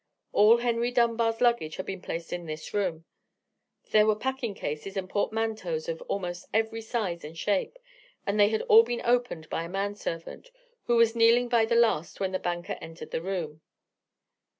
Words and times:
All 0.33 0.57
Henry 0.57 0.89
Dunbar's 0.89 1.41
luggage 1.41 1.75
had 1.75 1.85
been 1.85 2.01
placed 2.01 2.33
in 2.33 2.47
this 2.47 2.73
room. 2.73 3.05
There 3.91 4.07
were 4.07 4.15
packing 4.15 4.55
cases 4.55 4.97
and 4.97 5.07
portmanteaus 5.07 5.87
of 5.87 6.01
almost 6.07 6.47
every 6.51 6.81
size 6.81 7.23
and 7.23 7.37
shape, 7.37 7.77
and 8.25 8.39
they 8.39 8.49
had 8.49 8.63
all 8.63 8.81
been 8.81 9.03
opened 9.05 9.47
by 9.51 9.61
a 9.61 9.69
man 9.69 9.93
servant, 9.93 10.49
who 10.85 10.95
was 10.95 11.15
kneeling 11.15 11.49
by 11.49 11.65
the 11.65 11.75
last 11.75 12.19
when 12.19 12.31
the 12.31 12.39
banker 12.39 12.79
entered 12.81 13.11
the 13.11 13.21
room. 13.21 13.61